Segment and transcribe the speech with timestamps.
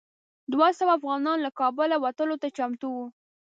[0.51, 3.05] دوه سوه افغانان له کابله وتلو ته چمتو وو.